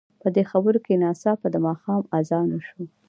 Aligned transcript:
په 0.21 0.27
دې 0.35 0.43
خبرو 0.51 0.79
کې 0.85 0.99
ناڅاپه 1.03 1.47
د 1.51 1.55
ماښام 1.65 2.01
اذان 2.19 2.47
وشو. 2.51 2.81